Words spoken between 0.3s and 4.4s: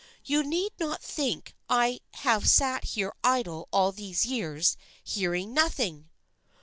need not think I have sat here idle all these